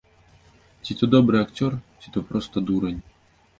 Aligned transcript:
Ці 0.85 0.97
то 1.01 1.09
добры 1.17 1.35
акцёр, 1.45 1.71
ці 2.01 2.07
то 2.17 2.27
проста 2.33 2.67
дурань. 2.71 3.01